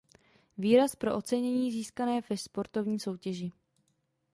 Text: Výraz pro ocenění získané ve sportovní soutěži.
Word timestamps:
Výraz 0.57 0.95
pro 0.95 1.15
ocenění 1.15 1.71
získané 1.71 2.21
ve 2.29 2.37
sportovní 2.37 2.99
soutěži. 2.99 3.51